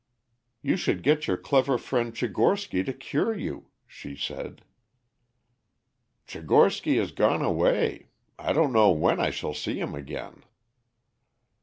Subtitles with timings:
[0.63, 4.63] "You should get your clever friend Tchigorsky to cure you," she said.
[6.25, 8.07] "Tchigorsky has gone away.
[8.39, 10.41] I don't know when I shall see him again."